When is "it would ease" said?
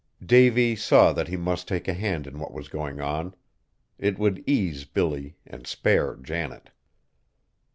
3.99-4.83